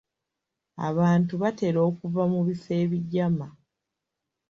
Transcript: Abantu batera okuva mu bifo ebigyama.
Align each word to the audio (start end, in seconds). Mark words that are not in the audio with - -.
Abantu 0.87 1.33
batera 1.41 1.79
okuva 1.89 2.23
mu 2.31 2.39
bifo 2.47 2.71
ebigyama. 2.83 3.47